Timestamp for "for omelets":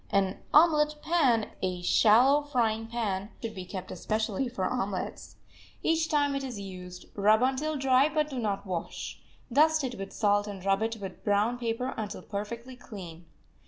4.49-5.35